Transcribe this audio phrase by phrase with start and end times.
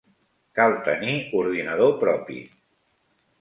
[0.59, 2.39] Cal tenir ordinador propi.